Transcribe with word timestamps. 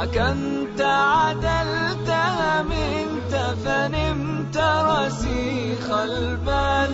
حكمت 0.00 0.80
عدلت 0.80 2.10
منت 2.70 3.34
فنمت 3.64 4.56
رسيخ 4.56 5.90
البال 5.90 6.92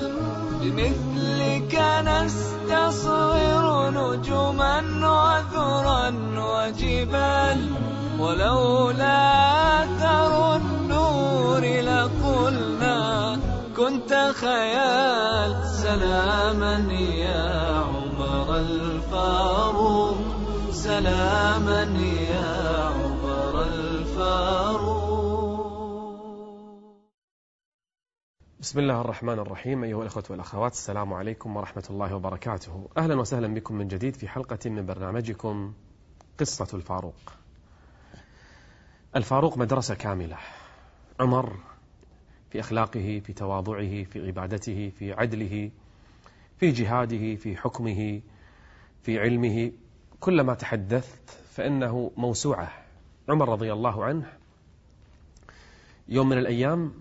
لمثلك 0.63 1.75
نستصغر 2.05 3.65
نجما 3.91 4.81
وذرا 5.15 6.09
وجبال 6.37 7.71
ولولا 8.19 9.85
أثر 9.85 10.57
النور 10.57 11.61
لقلنا 11.61 13.39
كنت 13.77 14.33
خيال 14.41 15.67
سلاما 15.67 16.93
يا 16.93 17.86
الفاروق 18.57 20.19
سلاما 20.71 21.83
يا 22.31 22.85
عمر 22.85 23.63
الفاروق 23.63 24.97
بسم 28.61 28.79
الله 28.79 29.01
الرحمن 29.01 29.39
الرحيم 29.39 29.85
أيها 29.85 30.03
الأخوة 30.03 30.25
والأخوات 30.31 30.73
السلام 30.73 31.13
عليكم 31.13 31.57
ورحمة 31.57 31.85
الله 31.91 32.15
وبركاته. 32.15 32.89
أهلا 32.99 33.21
وسهلا 33.21 33.55
بكم 33.55 33.75
من 33.75 33.89
جديد 33.89 34.17
في 34.17 34.29
حلقة 34.29 34.71
من 34.71 34.87
برنامجكم 34.87 35.73
قصة 36.39 36.69
الفاروق. 36.75 37.33
الفاروق 39.17 39.59
مدرسة 39.59 39.95
كاملة. 39.95 40.39
عمر 41.21 41.57
في 42.51 42.61
أخلاقه 42.61 43.21
في 43.25 43.33
تواضعه 43.33 44.05
في 44.05 44.27
عبادته 44.27 44.93
في 44.99 45.13
عدله 45.13 45.71
في 46.59 46.71
جهاده 46.71 47.35
في 47.35 47.57
حكمه 47.57 48.21
في 49.07 49.21
علمه 49.21 49.73
كلما 50.21 50.55
تحدثت 50.55 51.31
فإنه 51.51 52.11
موسوعة. 52.17 52.73
عمر 53.29 53.49
رضي 53.49 53.73
الله 53.73 54.05
عنه 54.05 54.33
يوم 56.09 56.29
من 56.29 56.39
الأيام 56.39 56.93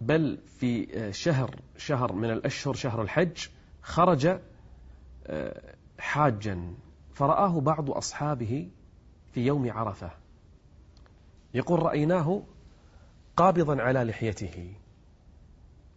بل 0.00 0.38
في 0.58 0.86
شهر 1.12 1.56
شهر 1.76 2.12
من 2.12 2.30
الأشهر 2.30 2.74
شهر 2.74 3.02
الحج 3.02 3.48
خرج 3.82 4.38
حاجا 5.98 6.74
فرآه 7.14 7.60
بعض 7.60 7.90
أصحابه 7.90 8.68
في 9.32 9.46
يوم 9.46 9.70
عرفة. 9.70 10.10
يقول 11.54 11.82
رأيناه 11.82 12.42
قابضا 13.36 13.82
على 13.82 14.04
لحيته 14.04 14.74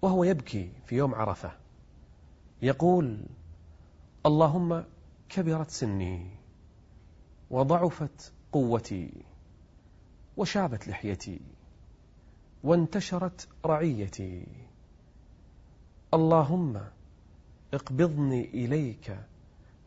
وهو 0.02 0.24
يبكي 0.24 0.72
في 0.86 0.96
يوم 0.96 1.16
عرفة. 1.16 1.52
يقول 2.62 3.20
اللهم 4.26 4.84
كبرت 5.30 5.70
سني 5.70 6.30
وضعفت 7.52 8.34
قوتي 8.52 9.12
وشابت 10.38 10.88
لحيتي 10.88 11.40
وانتشرت 12.64 13.48
رعيتي. 13.66 14.48
اللهم 16.14 16.82
اقبضني 17.74 18.46
إليك 18.46 19.18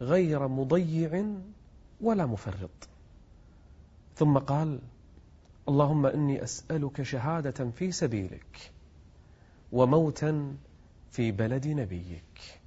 غير 0.00 0.48
مضيع 0.48 1.27
ولا 2.00 2.27
مفرط. 2.27 2.89
ثم 4.17 4.39
قال 4.39 4.78
اللهم 5.69 6.06
إني 6.06 6.42
أسألك 6.42 7.02
شهادة 7.02 7.70
في 7.70 7.92
سبيلك 7.92 8.73
وموتا 9.73 10.56
في 11.11 11.33
بلد 11.33 11.69
نبيك. 11.69 12.58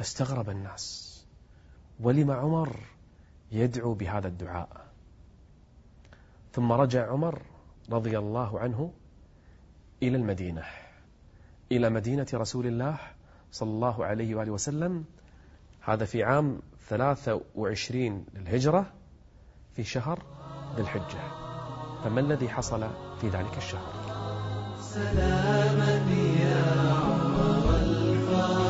فاستغرب 0.00 0.50
الناس. 0.50 1.16
ولم 2.00 2.30
عمر 2.30 2.76
يدعو 3.52 3.94
بهذا 3.94 4.28
الدعاء. 4.28 4.86
ثم 6.52 6.72
رجع 6.72 7.10
عمر 7.10 7.42
رضي 7.90 8.18
الله 8.18 8.60
عنه 8.60 8.92
إلى 10.02 10.16
المدينة 10.16 10.64
إلى 11.72 11.90
مدينة 11.90 12.26
رسول 12.34 12.66
الله 12.66 12.98
صلى 13.52 13.70
الله 13.70 14.04
عليه 14.04 14.34
وآله 14.34 14.52
وسلم. 14.52 15.04
هذا 15.80 16.04
في 16.04 16.24
عام 16.24 16.60
23 16.88 18.24
للهجرة 18.34 18.86
في 19.76 19.84
شهر 19.84 20.22
ذي 20.76 20.82
الحجة. 20.82 21.20
فما 22.04 22.20
الذي 22.20 22.48
حصل 22.48 22.90
في 23.20 23.28
ذلك 23.28 23.56
الشهر؟ 23.56 23.92
سلاما 24.80 26.12
يا 26.40 26.92
عمر 26.92 27.76
الفاروق 27.76 28.69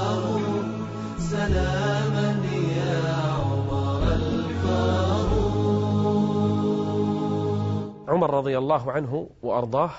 سلاما 1.30 2.28
يا 2.76 3.14
عمر 3.14 4.02
الفاروق. 4.12 5.60
عمر 8.08 8.30
رضي 8.34 8.58
الله 8.58 8.92
عنه 8.92 9.30
وأرضاه 9.42 9.90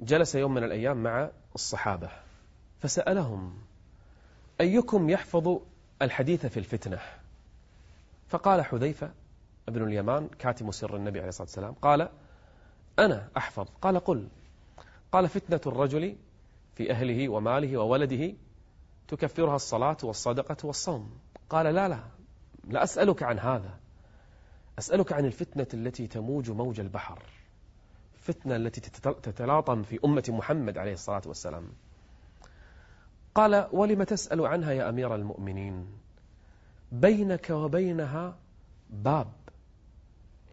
جلس 0.00 0.34
يوم 0.34 0.54
من 0.54 0.64
الأيام 0.64 1.02
مع 1.02 1.30
الصحابة 1.54 2.10
فسألهم 2.80 3.54
أيكم 4.60 5.10
يحفظ 5.10 5.58
الحديث 6.02 6.46
في 6.46 6.56
الفتنة؟ 6.56 6.98
فقال 8.28 8.64
حذيفة 8.64 9.10
ابن 9.68 9.86
اليمان 9.88 10.28
كاتم 10.38 10.70
سر 10.70 10.96
النبي 10.96 11.18
عليه 11.18 11.28
الصلاة 11.28 11.46
والسلام 11.46 11.74
قال 11.82 12.08
أنا 12.98 13.28
أحفظ. 13.36 13.66
قال 13.82 13.98
قل. 13.98 14.28
قال 15.12 15.28
فتنة 15.28 15.60
الرجل 15.66 16.16
في 16.74 16.90
أهله 16.90 17.28
وماله 17.28 17.76
وولده 17.76 18.32
تكفرها 19.08 19.56
الصلاة 19.56 19.96
والصدقة 20.02 20.56
والصوم. 20.66 21.18
قال 21.50 21.74
لا 21.74 21.88
لا 21.88 22.00
لا 22.68 22.82
أسألك 22.82 23.22
عن 23.22 23.38
هذا. 23.38 23.78
أسألك 24.78 25.12
عن 25.12 25.24
الفتنة 25.24 25.66
التي 25.74 26.06
تموج 26.06 26.50
موج 26.50 26.80
البحر. 26.80 27.22
الفتنة 28.14 28.56
التي 28.56 28.80
تتلاطم 29.22 29.82
في 29.82 29.98
أمة 30.04 30.24
محمد 30.28 30.78
عليه 30.78 30.92
الصلاة 30.92 31.22
والسلام. 31.26 31.68
قال 33.34 33.68
ولم 33.72 34.02
تسأل 34.02 34.46
عنها 34.46 34.72
يا 34.72 34.88
أمير 34.88 35.14
المؤمنين؟ 35.14 35.86
بينك 36.92 37.50
وبينها 37.50 38.38
باب. 38.90 39.32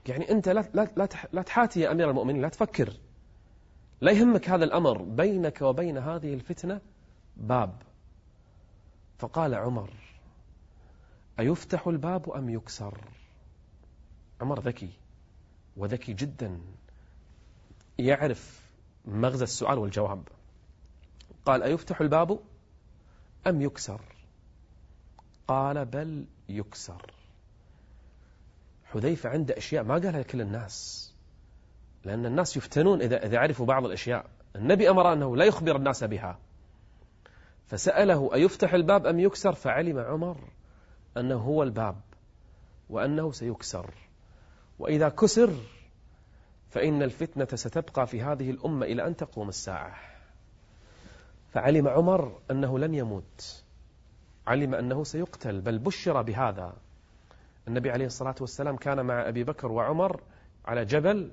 يعني 0.07 0.31
أنت 0.31 0.49
لا, 0.49 0.66
لا, 0.73 1.07
لا, 1.33 1.41
تحاتي 1.41 1.79
يا 1.79 1.91
أمير 1.91 2.09
المؤمنين 2.09 2.41
لا 2.41 2.49
تفكر. 2.49 2.93
لا 4.01 4.11
يهمك 4.11 4.49
هذا 4.49 4.63
الأمر. 4.63 5.01
بينك 5.01 5.61
وبين 5.61 5.97
هذه 5.97 6.33
الفتنة 6.33 6.81
باب. 7.37 7.81
فقال 9.17 9.55
عمر 9.55 9.89
أيفتح 11.39 11.87
الباب 11.87 12.29
أم 12.29 12.49
يكسر؟ 12.49 13.01
عمر 14.41 14.59
ذكي 14.59 14.89
وذكي 15.77 16.13
جدا 16.13 16.61
يعرف 17.99 18.69
مغزى 19.05 19.43
السؤال 19.43 19.77
والجواب. 19.77 20.27
قال 21.45 21.63
أيفتح 21.63 22.01
الباب 22.01 22.39
أم 23.47 23.61
يكسر؟ 23.61 24.01
قال 25.47 25.85
بل 25.85 26.25
يكسر. 26.49 27.11
حذيفة 28.85 29.29
عنده 29.29 29.57
أشياء 29.57 29.83
ما 29.83 29.93
قالها 29.93 30.19
لكل 30.19 30.41
الناس 30.41 31.05
لأن 32.03 32.25
الناس 32.25 32.57
يفتنون 32.57 33.01
إذا, 33.01 33.25
إذا 33.25 33.39
عرفوا 33.39 33.65
بعض 33.65 33.85
الأشياء. 33.85 34.25
النبي 34.55 34.89
أمر 34.89 35.13
أنه 35.13 35.37
لا 35.37 35.45
يخبر 35.45 35.75
الناس 35.75 36.03
بها. 36.03 36.39
فسأله 37.67 38.33
أيفتح 38.33 38.73
الباب 38.73 39.05
أم 39.05 39.19
يكسر؟ 39.19 39.53
فعلم 39.53 39.99
عمر 39.99 40.37
أنه 41.17 41.35
هو 41.35 41.63
الباب 41.63 41.95
وأنه 42.89 43.31
سيكسر. 43.31 43.93
وإذا 44.79 45.09
كسر 45.09 45.53
فإن 46.69 47.03
الفتنة 47.03 47.47
ستبقى 47.55 48.07
في 48.07 48.21
هذه 48.21 48.49
الأمة 48.49 48.85
إلى 48.85 49.07
أن 49.07 49.15
تقوم 49.15 49.49
الساعة. 49.49 49.95
فعلم 51.53 51.87
عمر 51.87 52.39
أنه 52.51 52.79
لن 52.79 52.93
يموت. 52.93 53.63
علم 54.47 54.75
أنه 54.75 55.03
سيقتل. 55.03 55.61
بل 55.61 55.79
بشر 55.79 56.21
بهذا. 56.21 56.73
النبي 57.67 57.91
عليه 57.91 58.05
الصلاة 58.05 58.35
والسلام 58.41 58.78
كان 58.78 59.05
مع 59.05 59.28
أبي 59.29 59.43
بكر 59.43 59.72
وعمر 59.72 60.22
على 60.66 60.85
جبل 60.85 61.31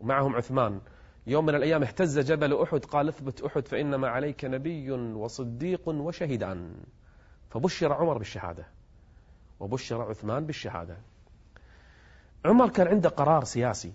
ومعهم 0.00 0.36
عثمان. 0.36 0.80
يوم 1.26 1.46
من 1.46 1.54
الأيام 1.54 1.82
اهتز 1.82 2.18
جبل 2.18 2.62
أحد 2.62 2.84
قال 2.84 3.08
اثبت 3.08 3.42
أحد 3.42 3.68
فإنما 3.68 4.08
عليك 4.08 4.44
نبي 4.44 4.90
وصديق 4.92 5.88
وشهيدان 5.88 6.74
فبشر 7.50 7.92
عمر 7.92 8.18
بالشهادة 8.18 8.66
وبشر 9.60 10.02
عثمان 10.02 10.46
بالشهادة. 10.46 10.96
عمر 12.44 12.68
كان 12.68 12.88
عنده 12.88 13.08
قرار 13.08 13.44
سياسي. 13.44 13.92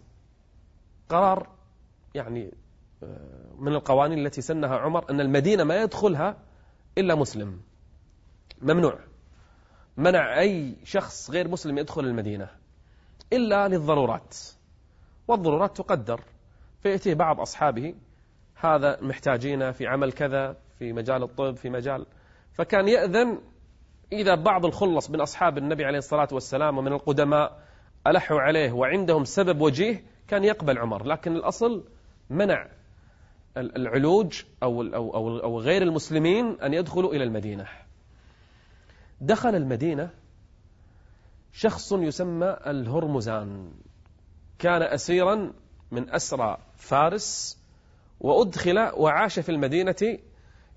قرار 1.09 1.49
يعني 2.15 2.53
آه، 3.03 3.53
من 3.59 3.73
القوانين 3.73 4.25
التي 4.25 4.41
سنها 4.41 4.77
عمر 4.77 5.09
أن 5.09 5.21
المدينة 5.21 5.63
ما 5.63 5.81
يدخلها 5.81 6.37
إلا 6.97 7.15
مسلم. 7.15 7.61
ممنوع. 8.61 8.99
منع 9.97 10.39
أي 10.39 10.75
شخص 10.83 11.31
غير 11.31 11.47
مسلم 11.47 11.77
يدخل 11.77 12.05
المدينة 12.05 12.49
إلا 13.33 13.67
للضرورات. 13.67 14.37
والضرورات 15.27 15.77
تقدر. 15.77 16.23
فيأتي 16.81 17.15
بعض 17.15 17.39
أصحابه 17.39 17.95
هذا 18.55 19.01
محتاجين 19.01 19.71
في 19.71 19.87
عمل 19.87 20.11
كذا 20.11 20.57
في 20.79 20.93
مجال 20.93 21.23
الطب 21.23 21.55
في 21.55 21.69
مجال. 21.69 22.05
فكان 22.53 22.87
يأذن 22.87 23.41
إذا 24.11 24.35
بعض 24.35 24.65
الخلص 24.65 25.09
من 25.09 25.21
أصحاب 25.21 25.57
النبي 25.57 25.85
عليه 25.85 25.97
الصلاة 25.97 26.27
والسلام 26.31 26.77
ومن 26.77 26.93
القدماء 26.93 27.59
ألحوا 28.07 28.39
عليه 28.39 28.71
وعندهم 28.71 29.23
سبب 29.23 29.61
وجيه 29.61 30.03
كان 30.27 30.43
يقبل 30.43 30.77
عمر. 30.77 31.05
لكن 31.05 31.35
الأصل 31.35 31.83
منع 32.29 32.67
العلوج 33.57 34.43
أو, 34.63 34.81
أو, 34.81 35.15
أو, 35.15 35.39
أو 35.39 35.59
غير 35.59 35.81
المسلمين 35.81 36.61
أن 36.61 36.73
يدخلوا 36.73 37.13
إلى 37.13 37.23
المدينة. 37.23 37.67
دخل 39.21 39.55
المدينة 39.55 40.09
شخص 41.51 41.93
يسمى 41.93 42.57
الهرمزان. 42.67 43.71
كان 44.59 44.81
أسيرا 44.81 45.53
من 45.91 46.09
أسرى 46.09 46.57
فارس 46.81 47.57
وأدخل 48.19 48.79
وعاش 48.79 49.39
في 49.39 49.49
المدينة 49.49 50.19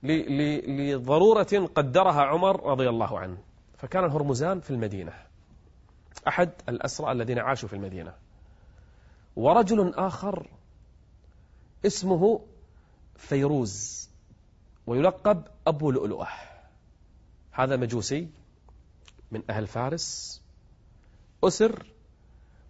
لضرورة 0.03 1.69
قدرها 1.75 2.23
عمر 2.23 2.67
رضي 2.67 2.89
الله 2.89 3.19
عنه. 3.19 3.39
فكان 3.79 4.05
الهرمزان 4.05 4.61
في 4.61 4.71
المدينة. 4.71 5.13
أحد 6.29 6.51
الأسرى 6.69 7.13
الذين 7.13 7.39
عاشوا 7.39 7.69
في 7.69 7.77
المدينة. 7.77 8.15
ورجل 9.37 9.95
آخر 9.95 10.47
اسمه 11.87 12.41
فيروز 13.17 14.09
ويلقب 14.87 15.43
أبو 15.67 15.91
لؤلؤة. 15.91 16.29
هذا 17.53 17.77
مجوسي 17.77 18.29
من 19.31 19.43
أهل 19.51 19.67
فارس. 19.67 20.41
أسر 21.45 21.87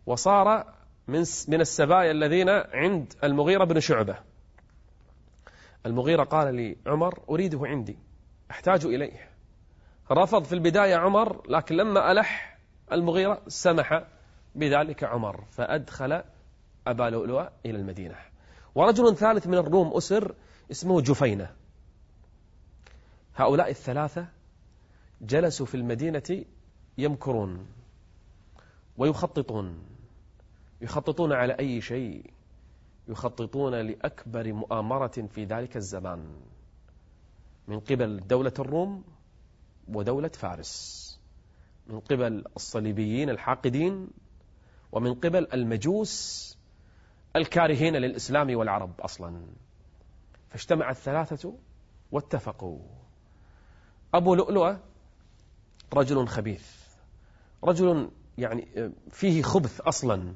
وصار 0.06 0.74
من 1.08 1.24
من 1.48 1.60
السبايا 1.60 2.10
الذين 2.10 2.48
عند 2.48 3.12
المغيرة 3.24 3.64
بن 3.64 3.80
شعبة. 3.80 4.18
المغيرة 5.86 6.24
قال 6.24 6.76
لعمر 6.86 7.18
أريده 7.28 7.60
عندي 7.62 7.98
أحتاج 8.50 8.84
إليه. 8.84 9.30
رفض 10.10 10.44
في 10.44 10.52
البداية 10.52 10.96
عمر 10.96 11.50
لكن 11.50 11.76
لما 11.76 12.12
ألح 12.12 12.58
المغيرة 12.92 13.42
سمح 13.48 14.04
بذلك 14.54 15.04
عمر 15.04 15.44
فأدخل 15.50 16.22
أبا 16.86 17.02
لؤلؤة 17.02 17.52
إلى 17.66 17.78
المدينة. 17.78 18.16
ورجل 18.74 19.16
ثالث 19.16 19.46
من 19.46 19.54
الروم 19.54 19.96
أسر 19.96 20.34
اسمه 20.70 21.00
جفينة. 21.00 21.50
هؤلاء 23.36 23.70
الثلاثة 23.70 24.26
جلسوا 25.20 25.66
في 25.66 25.74
المدينة 25.74 26.44
يمكرون 26.98 27.66
ويخططون. 28.96 29.93
يخططون 30.80 31.32
على 31.32 31.52
أي 31.52 31.80
شيء. 31.80 32.30
يخططون 33.08 33.74
لأكبر 33.74 34.52
مؤامرة 34.52 35.28
في 35.28 35.44
ذلك 35.44 35.76
الزمان. 35.76 36.36
من 37.68 37.80
قبل 37.80 38.26
دولة 38.26 38.52
الروم 38.58 39.04
ودولة 39.88 40.28
فارس. 40.28 41.04
من 41.86 42.00
قبل 42.00 42.44
الصليبيين 42.56 43.30
الحاقدين. 43.30 44.08
ومن 44.92 45.14
قبل 45.14 45.46
المجوس 45.52 46.58
الكارهين 47.36 47.96
للإسلام 47.96 48.56
والعرب 48.56 49.00
أصلا. 49.00 49.46
فاجتمع 50.48 50.90
الثلاثة 50.90 51.54
واتفقوا. 52.12 52.78
أبو 54.14 54.34
لؤلؤة 54.34 54.80
رجل 55.94 56.28
خبيث. 56.28 56.84
رجل 57.64 58.10
يعني 58.38 58.92
فيه 59.10 59.42
خبث 59.42 59.80
أصلا. 59.80 60.34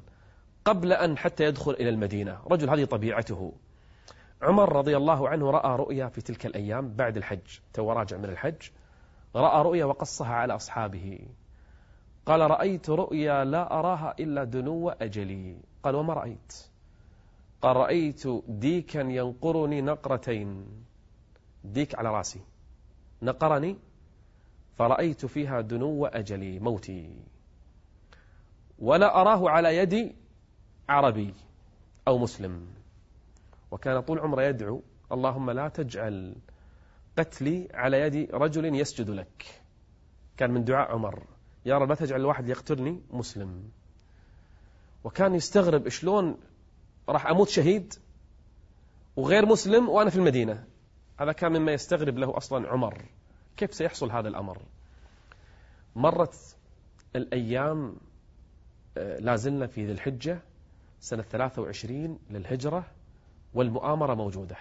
قبل 0.69 0.93
أن 0.93 1.17
حتى 1.17 1.43
يدخل 1.43 1.71
إلى 1.71 1.89
المدينة. 1.89 2.39
رجل 2.51 2.69
هذه 2.69 2.85
طبيعته. 2.85 3.53
عمر 4.41 4.75
رضي 4.75 4.97
الله 4.97 5.29
عنه 5.29 5.51
رأى 5.51 5.75
رؤيا 5.75 6.07
في 6.07 6.21
تلك 6.21 6.45
الأيام 6.45 6.93
بعد 6.93 7.17
الحج. 7.17 7.59
تو 7.73 7.91
راجع 7.91 8.17
من 8.17 8.25
الحج. 8.25 8.69
رأى 9.35 9.63
رؤيا 9.63 9.85
وقصها 9.85 10.27
على 10.27 10.55
أصحابه. 10.55 11.19
قال 12.25 12.51
رأيت 12.51 12.89
رؤيا 12.89 13.45
لا 13.45 13.79
أراها 13.79 14.15
إلا 14.19 14.43
دنو 14.43 14.89
أجلي. 14.89 15.57
قال 15.83 15.95
وما 15.95 16.13
رأيت؟ 16.13 16.53
قال 17.61 17.75
رأيت 17.75 18.23
ديكا 18.47 18.99
ينقرني 18.99 19.81
نقرتين. 19.81 20.65
ديك 21.63 21.95
على 21.95 22.09
رأسي. 22.09 22.41
نقرني؟ 23.21 23.77
فرأيت 24.77 25.25
فيها 25.25 25.61
دنو 25.61 26.05
أجلي 26.05 26.59
موتي. 26.59 27.15
ولا 28.79 29.21
أراه 29.21 29.49
على 29.49 29.77
يد 29.77 30.15
عربي 30.89 31.33
أو 32.07 32.17
مسلم. 32.17 32.67
وكان 33.71 34.01
طول 34.01 34.19
عمره 34.19 34.43
يدعو 34.43 34.83
اللهم 35.11 35.51
لا 35.51 35.67
تجعل 35.67 36.35
قتلي 37.17 37.67
على 37.73 37.97
يد 37.97 38.29
رجل 38.33 38.75
يسجد 38.75 39.09
لك. 39.09 39.61
كان 40.37 40.51
من 40.51 40.63
دعاء 40.63 40.91
عمر 40.91 41.23
يا 41.65 41.77
رب 41.77 41.89
لا 41.89 41.95
تجعل 41.95 42.19
الواحد 42.19 42.49
يقتلني 42.49 43.01
مسلم. 43.11 43.69
وكان 45.03 45.35
يستغرب 45.35 45.89
شلون 45.89 46.37
راح 47.09 47.27
أموت 47.27 47.49
شهيد 47.49 47.93
وغير 49.15 49.45
مسلم 49.45 49.89
وأنا 49.89 50.09
في 50.09 50.15
المدينة. 50.15 50.63
هذا 51.19 51.31
كان 51.31 51.51
مما 51.51 51.71
يستغرب 51.71 52.17
له 52.17 52.37
أصلا 52.37 52.69
عمر. 52.69 53.05
كيف 53.57 53.73
سيحصل 53.73 54.11
هذا 54.11 54.27
الأمر؟ 54.27 54.61
مرت 55.95 56.55
الأيام 57.15 57.95
آه، 58.97 59.19
لازلنا 59.19 59.67
في 59.67 59.85
ذي 59.85 59.91
الحجة. 59.91 60.41
سنة 60.99 61.21
23 61.21 62.19
للهجرة 62.29 62.83
والمؤامرة 63.53 64.13
موجودة. 64.13 64.55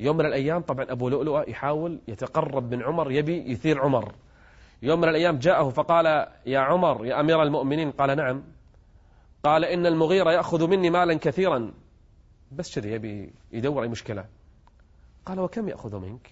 يوم 0.00 0.16
من 0.16 0.26
الأيام 0.26 0.62
طبعا 0.62 0.86
أبو 0.88 1.08
لؤلؤة 1.08 1.44
يحاول 1.48 2.00
يتقرب 2.08 2.74
من 2.74 2.82
عمر 2.82 3.12
يبي 3.12 3.52
يثير 3.52 3.80
عمر. 3.80 4.14
يوم 4.82 5.00
من 5.00 5.08
الأيام 5.08 5.38
جاءه 5.38 5.68
فقال 5.68 6.26
يا 6.46 6.58
عمر 6.58 7.06
يا 7.06 7.20
أمير 7.20 7.42
المؤمنين. 7.42 7.90
قال 7.90 8.16
نعم. 8.16 8.42
قال 9.44 9.64
إن 9.64 9.86
المغيرة 9.86 10.32
يأخذ 10.32 10.66
مني 10.68 10.90
مالا 10.90 11.14
كثيرا. 11.14 11.72
بس 12.52 12.78
كذا 12.78 12.94
يبي 12.94 13.32
يدور 13.52 13.82
أي 13.82 13.88
مشكلة. 13.88 14.24
قال 15.26 15.40
وكم 15.40 15.68
يأخذ 15.68 15.98
منك؟ 15.98 16.30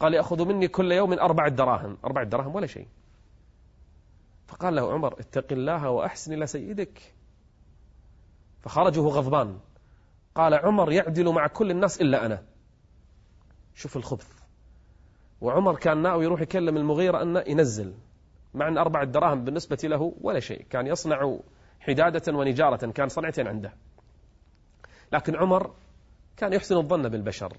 قال 0.00 0.14
يأخذ 0.14 0.44
مني 0.48 0.68
كل 0.68 0.92
يوم 0.92 1.12
أربعة 1.12 1.48
دراهم. 1.48 1.96
أربعة 2.04 2.24
دراهم 2.24 2.54
ولا 2.54 2.66
شيء. 2.66 2.86
فقال 4.46 4.74
له 4.74 4.92
عمر 4.92 5.20
اتق 5.20 5.52
الله 5.52 5.90
وأحسن 5.90 6.32
إلى 6.32 6.46
سيدك. 6.46 7.14
فخرجه 8.66 9.00
غضبان. 9.00 9.58
قال 10.34 10.54
عمر 10.54 10.92
يعدل 10.92 11.32
مع 11.32 11.46
كل 11.46 11.70
الناس 11.70 12.00
إلا 12.00 12.26
أنا. 12.26 12.42
شوف 13.74 13.96
الخبث. 13.96 14.42
وعمر 15.40 15.76
كان 15.76 16.02
ناوي 16.02 16.24
يروح 16.24 16.40
يكلم 16.40 16.76
المغيرة 16.76 17.22
أنه 17.22 17.44
ينزل. 17.46 17.94
مع 18.54 18.68
أن 18.68 18.78
أربعة 18.78 19.04
دراهم 19.04 19.44
بالنسبة 19.44 19.78
له 19.84 20.14
ولا 20.20 20.40
شيء. 20.40 20.66
كان 20.70 20.86
يصنع 20.86 21.38
حدادة 21.80 22.32
ونجارة. 22.32 22.90
كان 22.90 23.08
صنعتين 23.08 23.46
عنده. 23.46 23.72
لكن 25.12 25.36
عمر 25.36 25.74
كان 26.36 26.52
يحسن 26.52 26.76
الظن 26.76 27.08
بالبشر. 27.08 27.56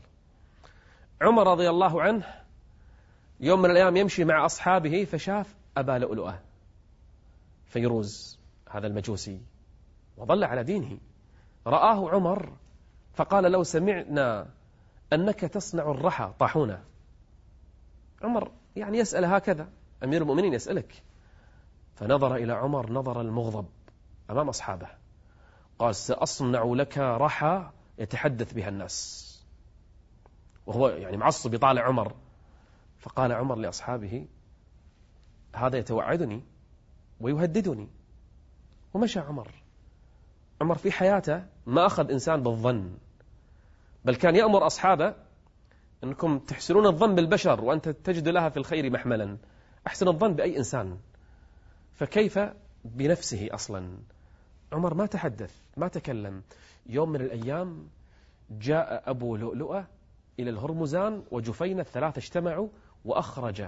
عمر 1.21 1.51
رضي 1.51 1.69
الله 1.69 2.01
عنه 2.01 2.25
يوم 3.39 3.61
من 3.61 3.71
الأيام 3.71 3.97
يمشي 3.97 4.25
مع 4.25 4.45
أصحابه 4.45 5.03
فشاف 5.03 5.55
أبا 5.77 5.91
لؤلؤة. 5.91 6.39
فيروز 7.65 8.39
هذا 8.69 8.87
المجوسي. 8.87 9.41
وظل 10.17 10.43
على 10.43 10.63
دينه. 10.63 10.97
رآه 11.67 12.09
عمر 12.09 12.53
فقال 13.13 13.51
لو 13.51 13.63
سمعنا 13.63 14.49
أنك 15.13 15.39
تصنع 15.39 15.91
الرحى 15.91 16.33
طاحونة 16.39 16.83
عمر 18.21 18.51
يعني 18.75 18.97
يسأل 18.97 19.25
هكذا 19.25 19.69
أمير 20.03 20.21
المؤمنين 20.21 20.53
يسألك. 20.53 21.03
فنظر 21.95 22.35
إلى 22.35 22.53
عمر 22.53 22.91
نظر 22.91 23.21
المغضب 23.21 23.65
أمام 24.29 24.49
أصحابه. 24.49 24.87
قال 25.79 25.95
سأصنع 25.95 26.63
لك 26.63 26.97
رحى 26.97 27.69
يتحدث 27.97 28.53
بها 28.53 28.69
الناس. 28.69 29.27
وهو 30.65 30.89
يعني 30.89 31.17
معصب 31.17 31.53
يطالع 31.53 31.81
عمر. 31.81 32.13
فقال 32.99 33.31
عمر 33.31 33.55
لأصحابه 33.55 34.27
هذا 35.55 35.77
يتوعدني 35.77 36.41
ويهددني. 37.19 37.87
ومشى 38.93 39.19
عمر. 39.19 39.51
عمر 40.61 40.75
في 40.75 40.91
حياته 40.91 41.45
ما 41.65 41.85
أخذ 41.85 42.11
إنسان 42.11 42.43
بالظن 42.43 42.97
بل 44.05 44.15
كان 44.15 44.35
يأمر 44.35 44.65
أصحابه 44.67 45.15
أنكم 46.03 46.39
تحسنون 46.39 46.85
الظن 46.85 47.15
بالبشر 47.15 47.63
وأنت 47.63 47.89
تجد 47.89 48.27
لها 48.27 48.49
في 48.49 48.57
الخير 48.57 48.89
محملا. 48.91 49.37
أحسن 49.87 50.07
الظن 50.07 50.33
بأي 50.33 50.57
إنسان. 50.57 50.97
فكيف 51.93 52.39
بنفسه 52.85 53.47
أصلا؟ 53.51 53.97
عمر 54.73 54.93
ما 54.93 55.05
تحدث 55.05 55.55
ما 55.77 55.87
تكلم. 55.87 56.43
يوم 56.85 57.09
من 57.09 57.21
الأيام 57.21 57.87
جاء 58.51 59.09
أبو 59.09 59.35
لؤلؤة 59.35 59.87
إلى 60.39 60.49
الهرمزان 60.49 61.23
وجفين 61.31 61.79
الثلاثة 61.79 62.19
اجتمعوا 62.19 62.69
وأخرج 63.05 63.65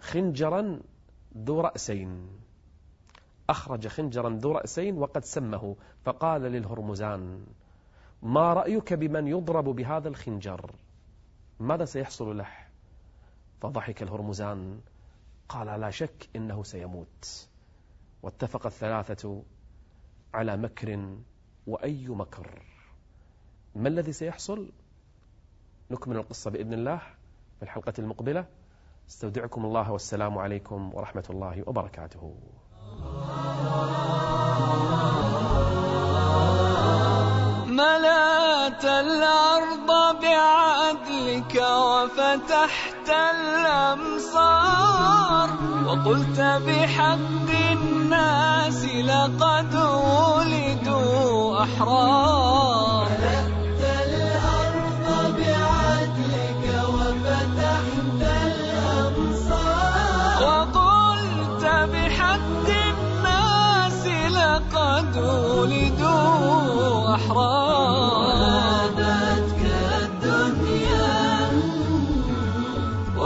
خنجرا 0.00 0.80
ذو 1.36 1.60
رأسين. 1.60 2.28
أخرج 3.50 3.88
خنجرا 3.88 4.30
ذو 4.30 4.52
رأسين 4.52 4.98
وقد 4.98 5.24
سمه 5.24 5.76
فقال 6.04 6.42
للهرمزان 6.42 7.46
ما 8.22 8.52
رأيك 8.52 8.92
بمن 8.92 9.26
يضرب 9.26 9.64
بهذا 9.64 10.08
الخنجر؟ 10.08 10.74
ماذا 11.60 11.84
سيحصل 11.84 12.38
له؟ 12.38 12.48
فضحك 13.60 14.02
الهرمزان 14.02 14.80
قال 15.48 15.80
لا 15.80 15.90
شك 15.90 16.28
إنه 16.36 16.62
سيموت. 16.62 17.48
واتفق 18.22 18.66
الثلاثة 18.66 19.42
على 20.34 20.56
مكر 20.56 21.16
وأي 21.66 22.08
مكر. 22.08 22.62
ما 23.74 23.88
الذي 23.88 24.12
سيحصل؟ 24.12 24.72
نكمل 25.90 26.16
القصة 26.16 26.50
بإذن 26.50 26.72
الله 26.72 26.98
في 27.56 27.62
الحلقة 27.62 27.92
المقبلة. 27.98 28.46
استودعكم 29.08 29.64
الله 29.64 29.92
والسلام 29.92 30.38
عليكم 30.38 30.94
ورحمة 30.94 31.24
الله 31.30 31.64
وبركاته. 31.66 32.36
ملأت 37.66 38.84
الأرض 38.84 39.90
بعدلك 40.22 41.54
وفتحت 41.54 43.08
الأمصار 43.34 44.70
وقلت 45.86 46.40
بحق 46.40 47.50
الناس 47.72 48.84
لقد 48.84 49.74
ولدوا 49.74 51.62
أحرار. 51.62 52.39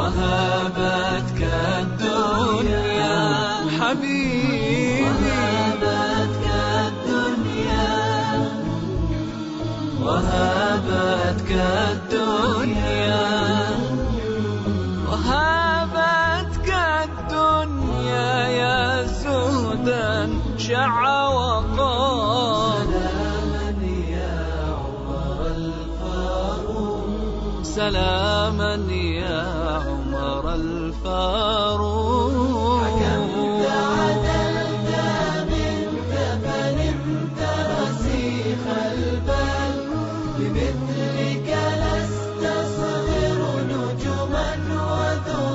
وهبتك 0.05 1.41
الدنيا 1.81 3.21
حبيبي 3.79 5.03
وهبتك 5.05 6.47
الدنيا 6.85 7.93
وهبتك 10.05 11.51
الدنيا 11.93 13.31
وهبتك 15.09 16.69
الدنيا 17.05 18.33
يا 18.61 19.03
زهدا 19.07 20.29
شع 20.59 21.01
وقال 21.29 22.89
سلاما 22.93 23.73
يا 24.11 24.37
عمر 24.81 25.39
الفاروق. 25.57 27.07
سلاما 27.63 28.75
يا 28.93 29.64
الفاروق. 30.55 32.45
حكمت 32.85 33.67
عدلت 33.99 34.91
من 35.51 35.79
كفن 36.13 36.79
ترسيخ 37.41 38.63
البل 38.93 39.79
بمثلك 40.39 41.49
لست 41.83 42.43
صغير 42.77 43.41
نجما 43.71 44.49
وذو 44.71 45.54